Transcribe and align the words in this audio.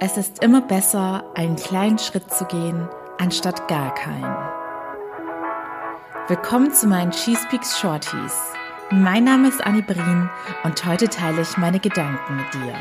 Es 0.00 0.16
ist 0.16 0.44
immer 0.44 0.60
besser, 0.60 1.24
einen 1.34 1.56
kleinen 1.56 1.98
Schritt 1.98 2.32
zu 2.32 2.44
gehen, 2.44 2.88
anstatt 3.18 3.66
gar 3.66 3.92
keinen. 3.96 4.36
Willkommen 6.28 6.72
zu 6.72 6.86
meinen 6.86 7.10
Cheese 7.10 7.44
Peaks 7.50 7.80
Shorties. 7.80 8.32
Mein 8.92 9.24
Name 9.24 9.48
ist 9.48 9.60
Annie 9.66 9.82
Brien 9.82 10.30
und 10.62 10.86
heute 10.86 11.08
teile 11.08 11.42
ich 11.42 11.56
meine 11.56 11.80
Gedanken 11.80 12.36
mit 12.36 12.54
dir. 12.54 12.76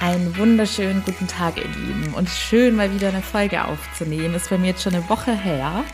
Einen 0.00 0.36
wunderschönen 0.36 1.04
guten 1.04 1.28
Tag, 1.28 1.56
ihr 1.56 1.68
Lieben, 1.68 2.14
und 2.14 2.28
schön 2.28 2.74
mal 2.74 2.92
wieder 2.92 3.10
eine 3.10 3.22
Folge 3.22 3.64
aufzunehmen. 3.64 4.34
Ist 4.34 4.50
bei 4.50 4.58
mir 4.58 4.70
jetzt 4.70 4.82
schon 4.82 4.94
eine 4.94 5.08
Woche 5.08 5.34
her. 5.34 5.84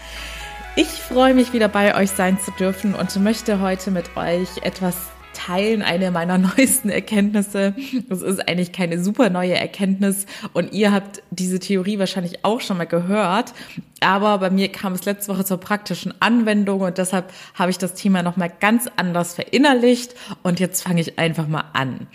Ich 0.75 0.89
freue 0.89 1.35
mich 1.35 1.53
wieder 1.53 1.69
bei 1.69 1.95
euch 1.95 2.13
sein 2.13 2.41
zu 2.41 2.51
dürfen 2.53 2.95
und 2.95 3.15
möchte 3.21 3.61
heute 3.61 3.91
mit 3.91 4.17
euch 4.17 4.49
etwas 4.63 5.14
teilen, 5.35 5.83
eine 5.83 6.11
meiner 6.11 6.39
neuesten 6.57 6.89
Erkenntnisse. 6.89 7.75
Das 8.09 8.23
ist 8.23 8.49
eigentlich 8.49 8.73
keine 8.73 9.03
super 9.03 9.29
neue 9.29 9.55
Erkenntnis 9.55 10.27
und 10.53 10.73
ihr 10.73 10.93
habt 10.93 11.23
diese 11.31 11.59
Theorie 11.59 11.99
wahrscheinlich 11.99 12.45
auch 12.45 12.61
schon 12.61 12.79
mal 12.79 12.85
gehört. 12.85 13.53
Aber 14.01 14.39
bei 14.39 14.51
mir 14.51 14.71
kam 14.71 14.93
es 14.93 15.05
letzte 15.05 15.33
Woche 15.33 15.45
zur 15.45 15.59
praktischen 15.59 16.15
Anwendung 16.21 16.81
und 16.81 16.99
deshalb 16.99 17.33
habe 17.55 17.71
ich 17.71 17.79
das 17.79 17.95
Thema 17.95 18.23
nochmal 18.23 18.53
ganz 18.61 18.89
anders 18.97 19.35
verinnerlicht 19.35 20.15
und 20.43 20.61
jetzt 20.61 20.83
fange 20.83 21.01
ich 21.01 21.19
einfach 21.19 21.49
mal 21.49 21.65
an. 21.73 22.07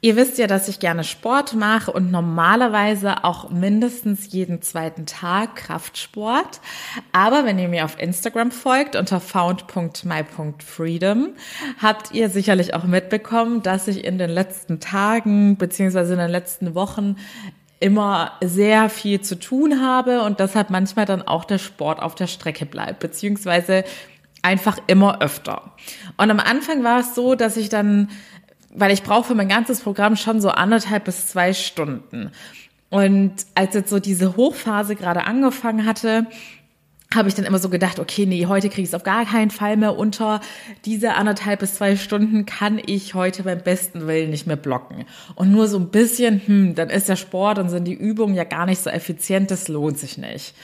Ihr 0.00 0.16
wisst 0.16 0.38
ja, 0.38 0.46
dass 0.46 0.68
ich 0.68 0.78
gerne 0.78 1.04
Sport 1.04 1.54
mache 1.54 1.90
und 1.90 2.10
normalerweise 2.10 3.24
auch 3.24 3.50
mindestens 3.50 4.32
jeden 4.32 4.62
zweiten 4.62 5.06
Tag 5.06 5.56
Kraftsport. 5.56 6.60
Aber 7.12 7.44
wenn 7.44 7.58
ihr 7.58 7.68
mir 7.68 7.84
auf 7.84 8.00
Instagram 8.00 8.50
folgt 8.50 8.96
unter 8.96 9.20
found.my.freedom, 9.20 11.30
habt 11.80 12.12
ihr 12.12 12.28
sicherlich 12.28 12.74
auch 12.74 12.84
mitbekommen, 12.84 13.62
dass 13.62 13.88
ich 13.88 14.04
in 14.04 14.18
den 14.18 14.30
letzten 14.30 14.80
Tagen 14.80 15.56
beziehungsweise 15.56 16.12
in 16.12 16.18
den 16.18 16.30
letzten 16.30 16.74
Wochen 16.74 17.16
immer 17.80 18.32
sehr 18.42 18.88
viel 18.88 19.20
zu 19.20 19.38
tun 19.38 19.82
habe 19.82 20.22
und 20.22 20.40
deshalb 20.40 20.70
manchmal 20.70 21.04
dann 21.04 21.22
auch 21.22 21.44
der 21.44 21.58
Sport 21.58 22.00
auf 22.00 22.14
der 22.14 22.26
Strecke 22.26 22.64
bleibt, 22.64 23.00
beziehungsweise 23.00 23.84
einfach 24.42 24.78
immer 24.86 25.20
öfter. 25.20 25.72
Und 26.16 26.30
am 26.30 26.40
Anfang 26.40 26.84
war 26.84 27.00
es 27.00 27.14
so, 27.14 27.34
dass 27.34 27.56
ich 27.56 27.68
dann 27.68 28.08
weil 28.76 28.92
ich 28.92 29.02
brauche 29.02 29.28
für 29.28 29.34
mein 29.34 29.48
ganzes 29.48 29.80
Programm 29.80 30.16
schon 30.16 30.40
so 30.40 30.50
anderthalb 30.50 31.04
bis 31.04 31.26
zwei 31.26 31.52
Stunden. 31.52 32.30
Und 32.90 33.34
als 33.54 33.74
jetzt 33.74 33.90
so 33.90 33.98
diese 33.98 34.36
Hochphase 34.36 34.94
gerade 34.94 35.24
angefangen 35.24 35.86
hatte, 35.86 36.26
habe 37.14 37.28
ich 37.28 37.34
dann 37.34 37.44
immer 37.44 37.58
so 37.58 37.68
gedacht, 37.68 37.98
okay, 37.98 38.26
nee, 38.26 38.46
heute 38.46 38.68
kriege 38.68 38.82
ich 38.82 38.88
es 38.88 38.94
auf 38.94 39.04
gar 39.04 39.24
keinen 39.24 39.50
Fall 39.50 39.76
mehr 39.76 39.96
unter. 39.96 40.40
Diese 40.84 41.14
anderthalb 41.14 41.60
bis 41.60 41.76
zwei 41.76 41.96
Stunden 41.96 42.46
kann 42.46 42.80
ich 42.84 43.14
heute 43.14 43.44
beim 43.44 43.60
besten 43.60 44.06
Willen 44.06 44.30
nicht 44.30 44.46
mehr 44.46 44.56
blocken. 44.56 45.04
Und 45.34 45.52
nur 45.52 45.68
so 45.68 45.78
ein 45.78 45.88
bisschen, 45.88 46.42
hm, 46.44 46.74
dann 46.74 46.90
ist 46.90 47.08
der 47.08 47.16
Sport 47.16 47.58
und 47.58 47.68
sind 47.68 47.84
die 47.84 47.94
Übungen 47.94 48.34
ja 48.34 48.44
gar 48.44 48.66
nicht 48.66 48.82
so 48.82 48.90
effizient, 48.90 49.50
das 49.50 49.68
lohnt 49.68 49.98
sich 49.98 50.18
nicht. 50.18 50.54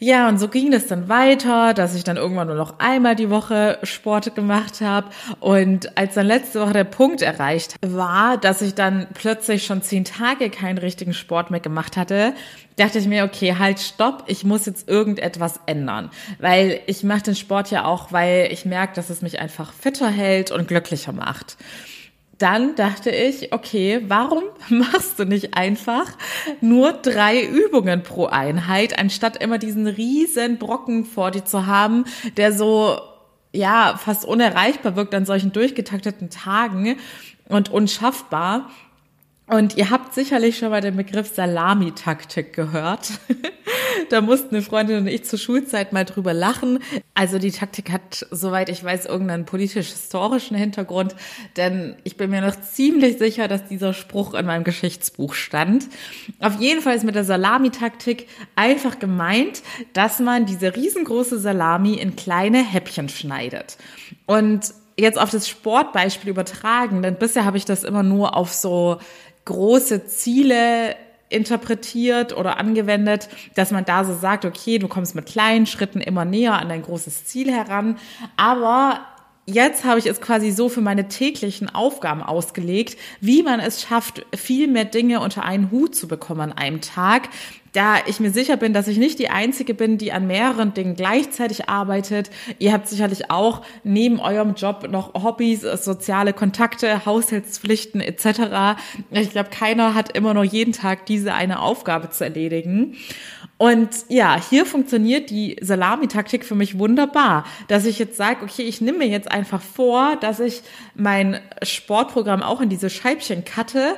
Ja, 0.00 0.28
und 0.28 0.38
so 0.38 0.46
ging 0.46 0.70
das 0.70 0.86
dann 0.86 1.08
weiter, 1.08 1.74
dass 1.74 1.96
ich 1.96 2.04
dann 2.04 2.16
irgendwann 2.16 2.46
nur 2.46 2.56
noch 2.56 2.78
einmal 2.78 3.16
die 3.16 3.30
Woche 3.30 3.80
Sport 3.82 4.36
gemacht 4.36 4.80
habe. 4.80 5.08
Und 5.40 5.98
als 5.98 6.14
dann 6.14 6.26
letzte 6.26 6.60
Woche 6.60 6.72
der 6.72 6.84
Punkt 6.84 7.20
erreicht 7.20 7.74
war, 7.84 8.36
dass 8.36 8.62
ich 8.62 8.76
dann 8.76 9.08
plötzlich 9.12 9.66
schon 9.66 9.82
zehn 9.82 10.04
Tage 10.04 10.50
keinen 10.50 10.78
richtigen 10.78 11.14
Sport 11.14 11.50
mehr 11.50 11.58
gemacht 11.58 11.96
hatte, 11.96 12.32
dachte 12.76 13.00
ich 13.00 13.08
mir, 13.08 13.24
okay, 13.24 13.56
halt, 13.58 13.80
stopp, 13.80 14.22
ich 14.28 14.44
muss 14.44 14.66
jetzt 14.66 14.88
irgendetwas 14.88 15.58
ändern. 15.66 16.10
Weil 16.38 16.78
ich 16.86 17.02
mache 17.02 17.22
den 17.22 17.34
Sport 17.34 17.72
ja 17.72 17.84
auch, 17.84 18.12
weil 18.12 18.52
ich 18.52 18.64
merke, 18.64 18.94
dass 18.94 19.10
es 19.10 19.20
mich 19.20 19.40
einfach 19.40 19.72
fitter 19.72 20.08
hält 20.08 20.52
und 20.52 20.68
glücklicher 20.68 21.12
macht 21.12 21.56
dann 22.38 22.76
dachte 22.76 23.10
ich, 23.10 23.52
okay, 23.52 24.02
warum 24.06 24.44
machst 24.68 25.18
du 25.18 25.24
nicht 25.24 25.54
einfach 25.54 26.06
nur 26.60 26.92
drei 26.92 27.42
Übungen 27.44 28.02
pro 28.02 28.26
Einheit, 28.26 28.98
anstatt 28.98 29.42
immer 29.42 29.58
diesen 29.58 29.86
riesen 29.86 30.58
Brocken 30.58 31.04
vor 31.04 31.30
dir 31.30 31.44
zu 31.44 31.66
haben, 31.66 32.04
der 32.36 32.52
so, 32.52 32.98
ja, 33.52 33.98
fast 34.02 34.24
unerreichbar 34.24 34.96
wirkt 34.96 35.14
an 35.14 35.26
solchen 35.26 35.52
durchgetakteten 35.52 36.30
Tagen 36.30 36.96
und 37.48 37.70
unschaffbar. 37.70 38.70
Und 39.48 39.78
ihr 39.78 39.88
habt 39.88 40.12
sicherlich 40.12 40.58
schon 40.58 40.70
mal 40.70 40.82
den 40.82 40.96
Begriff 40.96 41.34
Salami-Taktik 41.34 42.52
gehört. 42.52 43.12
da 44.10 44.20
mussten 44.20 44.54
eine 44.54 44.62
Freundin 44.62 44.98
und 44.98 45.06
ich 45.06 45.24
zur 45.24 45.38
Schulzeit 45.38 45.92
mal 45.94 46.04
drüber 46.04 46.34
lachen. 46.34 46.80
Also 47.14 47.38
die 47.38 47.50
Taktik 47.50 47.90
hat, 47.90 48.26
soweit 48.30 48.68
ich 48.68 48.84
weiß, 48.84 49.06
irgendeinen 49.06 49.46
politisch-historischen 49.46 50.54
Hintergrund, 50.54 51.16
denn 51.56 51.96
ich 52.04 52.18
bin 52.18 52.30
mir 52.30 52.42
noch 52.42 52.60
ziemlich 52.60 53.16
sicher, 53.18 53.48
dass 53.48 53.66
dieser 53.66 53.94
Spruch 53.94 54.34
in 54.34 54.44
meinem 54.44 54.64
Geschichtsbuch 54.64 55.32
stand. 55.32 55.86
Auf 56.40 56.60
jeden 56.60 56.82
Fall 56.82 56.94
ist 56.94 57.04
mit 57.04 57.14
der 57.14 57.24
Salami-Taktik 57.24 58.28
einfach 58.54 58.98
gemeint, 58.98 59.62
dass 59.94 60.20
man 60.20 60.44
diese 60.44 60.76
riesengroße 60.76 61.38
Salami 61.38 61.94
in 61.94 62.16
kleine 62.16 62.62
Häppchen 62.62 63.08
schneidet. 63.08 63.78
Und 64.26 64.74
jetzt 64.98 65.18
auf 65.18 65.30
das 65.30 65.48
Sportbeispiel 65.48 66.30
übertragen, 66.30 67.02
denn 67.02 67.16
bisher 67.16 67.44
habe 67.44 67.56
ich 67.56 67.64
das 67.64 67.84
immer 67.84 68.02
nur 68.02 68.36
auf 68.36 68.52
so 68.52 68.98
große 69.48 70.06
Ziele 70.06 70.94
interpretiert 71.30 72.36
oder 72.36 72.58
angewendet, 72.58 73.28
dass 73.54 73.70
man 73.70 73.84
da 73.84 74.04
so 74.04 74.14
sagt, 74.14 74.44
okay, 74.44 74.78
du 74.78 74.88
kommst 74.88 75.14
mit 75.14 75.26
kleinen 75.26 75.66
Schritten 75.66 76.00
immer 76.00 76.24
näher 76.24 76.54
an 76.54 76.68
dein 76.68 76.82
großes 76.82 77.24
Ziel 77.24 77.50
heran, 77.50 77.98
aber 78.36 79.00
jetzt 79.46 79.84
habe 79.84 79.98
ich 79.98 80.06
es 80.06 80.20
quasi 80.20 80.50
so 80.50 80.68
für 80.68 80.82
meine 80.82 81.08
täglichen 81.08 81.74
Aufgaben 81.74 82.22
ausgelegt, 82.22 82.98
wie 83.20 83.42
man 83.42 83.60
es 83.60 83.82
schafft, 83.82 84.24
viel 84.36 84.68
mehr 84.68 84.84
Dinge 84.84 85.20
unter 85.20 85.44
einen 85.44 85.70
Hut 85.70 85.94
zu 85.94 86.08
bekommen 86.08 86.40
an 86.40 86.52
einem 86.52 86.80
Tag, 86.82 87.30
da 87.78 87.98
ich 88.06 88.18
mir 88.18 88.32
sicher 88.32 88.56
bin, 88.56 88.72
dass 88.72 88.88
ich 88.88 88.98
nicht 88.98 89.20
die 89.20 89.30
Einzige 89.30 89.72
bin, 89.72 89.98
die 89.98 90.10
an 90.10 90.26
mehreren 90.26 90.74
Dingen 90.74 90.96
gleichzeitig 90.96 91.68
arbeitet. 91.68 92.28
Ihr 92.58 92.72
habt 92.72 92.88
sicherlich 92.88 93.30
auch 93.30 93.62
neben 93.84 94.18
eurem 94.18 94.54
Job 94.54 94.88
noch 94.90 95.14
Hobbys, 95.14 95.60
soziale 95.60 96.32
Kontakte, 96.32 97.06
Haushaltspflichten 97.06 98.00
etc. 98.00 98.80
Ich 99.12 99.30
glaube, 99.30 99.50
keiner 99.50 99.94
hat 99.94 100.10
immer 100.16 100.34
nur 100.34 100.42
jeden 100.42 100.72
Tag 100.72 101.06
diese 101.06 101.34
eine 101.34 101.60
Aufgabe 101.60 102.10
zu 102.10 102.24
erledigen. 102.24 102.96
Und 103.58 103.90
ja, 104.08 104.36
hier 104.50 104.66
funktioniert 104.66 105.30
die 105.30 105.56
Salami-Taktik 105.60 106.44
für 106.44 106.56
mich 106.56 106.80
wunderbar, 106.80 107.44
dass 107.68 107.86
ich 107.86 108.00
jetzt 108.00 108.16
sage, 108.16 108.42
okay, 108.42 108.62
ich 108.62 108.80
nehme 108.80 108.98
mir 108.98 109.08
jetzt 109.08 109.30
einfach 109.30 109.62
vor, 109.62 110.16
dass 110.16 110.40
ich 110.40 110.62
mein 110.96 111.38
Sportprogramm 111.62 112.42
auch 112.42 112.60
in 112.60 112.70
diese 112.70 112.90
Scheibchen 112.90 113.44
cutte 113.44 113.94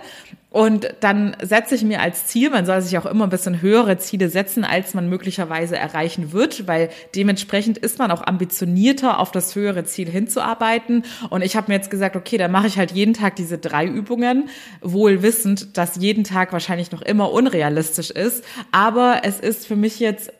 und 0.51 0.95
dann 0.99 1.37
setze 1.41 1.77
ich 1.77 1.85
mir 1.85 2.01
als 2.01 2.27
Ziel, 2.27 2.51
man 2.51 2.67
soll 2.67 2.83
sich 2.83 2.99
auch 2.99 3.07
immer 3.07 3.25
ein 3.25 3.31
bisschen 3.31 3.63
höhere 3.63 3.99
Ziele 3.99 4.29
setzen, 4.29 4.65
als 4.65 4.95
man 4.95 5.09
möglicherweise 5.09 5.77
erreichen 5.77 6.33
wird, 6.33 6.67
weil 6.67 6.91
dementsprechend 7.15 7.79
ist 7.79 8.01
man 8.01 8.11
auch 8.11 8.27
ambitionierter, 8.27 9.21
auf 9.21 9.31
das 9.31 9.55
höhere 9.55 9.85
Ziel 9.85 10.11
hinzuarbeiten. 10.11 11.05
Und 11.31 11.43
ich 11.43 11.55
habe 11.55 11.71
mir 11.71 11.77
jetzt 11.77 11.91
gesagt, 11.91 12.17
okay, 12.17 12.37
dann 12.37 12.51
mache 12.51 12.67
ich 12.67 12.79
halt 12.79 12.91
jeden 12.91 13.15
Tag 13.15 13.37
diese 13.37 13.59
drei 13.59 13.87
Übungen, 13.87 14.49
wohl 14.81 15.23
wissend, 15.23 15.79
dass 15.79 15.97
jeden 15.97 16.25
Tag 16.25 16.53
wahrscheinlich 16.53 16.91
noch 16.91 17.03
immer 17.03 17.31
unrealistisch 17.31 18.11
ist. 18.11 18.45
Aber 18.73 19.21
es 19.23 19.39
ist 19.39 19.69
für 19.69 19.77
mich 19.77 20.01
jetzt 20.01 20.33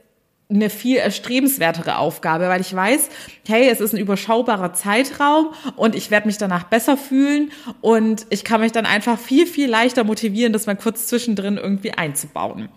eine 0.51 0.69
viel 0.69 0.97
erstrebenswertere 0.97 1.97
Aufgabe, 1.99 2.49
weil 2.49 2.61
ich 2.61 2.75
weiß, 2.75 3.09
hey, 3.47 3.69
es 3.69 3.81
ist 3.81 3.95
ein 3.95 3.99
überschaubarer 3.99 4.73
Zeitraum 4.73 5.55
und 5.77 5.95
ich 5.95 6.11
werde 6.11 6.27
mich 6.27 6.39
danach 6.39 6.65
besser 6.65 6.97
fühlen 6.97 7.53
und 7.81 8.27
ich 8.31 8.45
kann 8.45 8.61
mich 8.61 8.73
dann 8.73 8.87
einfach 8.87 9.19
viel, 9.19 9.47
viel 9.47 9.71
leichter 9.71 10.05
motivieren, 10.05 10.53
das 10.53 10.67
mal 10.67 10.77
kurz 10.77 11.07
zwischendrin 11.07 11.57
irgendwie 11.57 11.93
einzubauen. 11.93 12.69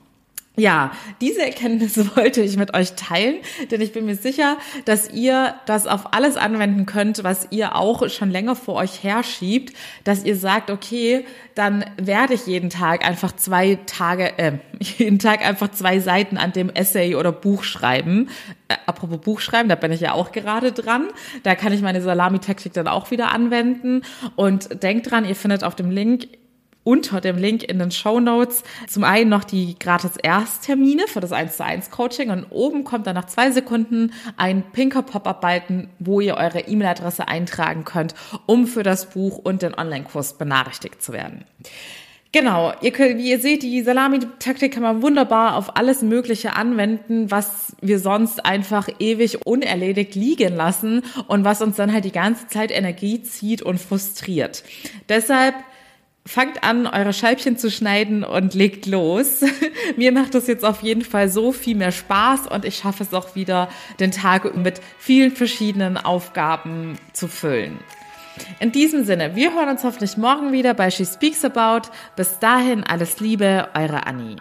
Ja, 0.56 0.92
diese 1.20 1.42
Erkenntnisse 1.42 2.16
wollte 2.16 2.42
ich 2.42 2.58
mit 2.58 2.76
euch 2.76 2.94
teilen, 2.94 3.38
denn 3.72 3.82
ich 3.82 3.92
bin 3.92 4.06
mir 4.06 4.16
sicher, 4.16 4.58
dass 4.86 5.10
ihr 5.10 5.56
das 5.66 5.88
auf 5.88 6.14
alles 6.14 6.38
anwenden 6.38 6.86
könnt, 6.86 7.24
was 7.24 7.48
ihr 7.50 7.76
auch 7.76 8.08
schon 8.10 8.30
länger 8.30 8.56
vor 8.56 8.76
euch 8.76 9.02
herschiebt, 9.02 9.76
dass 10.04 10.24
ihr 10.24 10.36
sagt, 10.36 10.70
okay, 10.70 11.26
dann 11.56 11.84
werde 11.98 12.36
ich 12.36 12.46
jeden 12.46 12.70
Tag 12.70 13.04
einfach 13.04 13.36
zwei 13.36 13.80
Tage, 13.88 14.38
äh, 14.38 14.60
jeden 14.80 15.18
Tag 15.18 15.44
einfach 15.44 15.72
zwei 15.72 16.00
Seiten 16.00 16.38
an 16.38 16.52
dem 16.52 16.70
Essay 16.70 17.16
oder 17.16 17.32
Buch 17.32 17.64
schreiben. 17.64 18.30
Äh, 18.68 18.76
apropos 18.86 19.22
Buch 19.22 19.40
schreiben, 19.40 19.70
da 19.70 19.76
bin 19.76 19.92
ich 19.92 20.02
ja 20.02 20.14
auch 20.14 20.32
gerade 20.32 20.72
dran. 20.72 21.08
Da 21.42 21.56
kann 21.56 21.74
ich 21.74 21.82
meine 21.82 22.02
Salami-Taktik 22.02 22.74
dann 22.74 22.88
auch 22.88 23.10
wieder 23.10 23.32
anwenden. 23.32 24.04
Und 24.36 24.84
denkt 24.84 25.10
dran, 25.10 25.26
ihr 25.26 25.36
findet 25.36 25.64
auf 25.64 25.76
dem 25.76 25.90
Link 25.90 26.28
unter 26.84 27.22
dem 27.22 27.38
Link 27.38 27.64
in 27.64 27.80
den 27.80 27.92
Show 27.92 28.20
Notes 28.20 28.64
zum 28.88 29.04
einen 29.04 29.30
noch 29.30 29.44
die 29.44 29.78
gratis 29.80 30.18
Ersttermine 30.18 31.08
für 31.08 31.20
das 31.20 31.32
1 31.32 31.58
zu 31.58 31.64
1 31.64 31.90
Coaching 31.92 32.30
und 32.30 32.46
oben 32.50 32.84
kommt 32.84 33.08
dann 33.08 33.16
nach 33.16 33.28
zwei 33.28 33.52
Sekunden 33.52 34.14
ein 34.38 34.64
pinker 34.72 35.02
Pop-up-Balken, 35.02 35.90
wo 36.00 36.20
ihr 36.22 36.36
eure 36.36 36.62
E-Mail-Adresse 36.62 37.28
eintragen 37.28 37.84
könnt, 37.84 38.16
um 38.46 38.68
für 38.68 38.84
das 38.84 39.10
Buch 39.12 39.38
und 39.38 39.62
den 39.62 39.74
Online-Kurs 39.74 40.38
benachrichtigt 40.38 41.02
zu 41.02 41.14
werden. 41.14 41.46
Genau, 42.36 42.74
ihr 42.82 42.90
könnt, 42.90 43.20
wie 43.20 43.30
ihr 43.30 43.40
seht, 43.40 43.62
die 43.62 43.84
Salami-Taktik 43.84 44.74
kann 44.74 44.82
man 44.82 45.04
wunderbar 45.04 45.56
auf 45.56 45.78
alles 45.78 46.02
Mögliche 46.02 46.56
anwenden, 46.56 47.30
was 47.30 47.76
wir 47.80 48.00
sonst 48.00 48.44
einfach 48.44 48.90
ewig 48.98 49.46
unerledigt 49.46 50.16
liegen 50.16 50.56
lassen 50.56 51.04
und 51.28 51.44
was 51.44 51.62
uns 51.62 51.76
dann 51.76 51.94
halt 51.94 52.06
die 52.06 52.12
ganze 52.12 52.48
Zeit 52.48 52.72
Energie 52.72 53.22
zieht 53.22 53.62
und 53.62 53.80
frustriert. 53.80 54.64
Deshalb 55.10 55.54
fangt 56.26 56.64
an, 56.64 56.88
eure 56.88 57.14
Scheibchen 57.14 57.58
zu 57.58 57.70
schneiden 57.70 58.24
und 58.24 58.54
legt 58.54 58.86
los. 58.86 59.42
Mir 59.98 60.12
macht 60.12 60.36
das 60.36 60.48
jetzt 60.48 60.64
auf 60.64 60.82
jeden 60.82 61.04
Fall 61.04 61.30
so 61.30 61.52
viel 61.52 61.76
mehr 61.76 61.92
Spaß 61.92 62.48
und 62.48 62.66
ich 62.66 62.78
schaffe 62.78 63.04
es 63.04 63.14
auch 63.14 63.36
wieder, 63.36 63.70
den 64.00 64.12
Tag 64.12 64.56
mit 64.56 64.82
vielen 64.98 65.32
verschiedenen 65.32 65.98
Aufgaben 65.98 66.98
zu 67.12 67.28
füllen. 67.28 67.80
In 68.60 68.72
diesem 68.72 69.04
Sinne, 69.04 69.36
wir 69.36 69.54
hören 69.54 69.70
uns 69.70 69.84
hoffentlich 69.84 70.18
morgen 70.18 70.52
wieder 70.52 70.74
bei 70.74 70.90
She 70.90 71.06
Speaks 71.06 71.46
About. 71.46 71.90
Bis 72.16 72.40
dahin 72.40 72.84
alles 72.84 73.20
Liebe, 73.20 73.68
eure 73.76 74.08
Annie. 74.08 74.38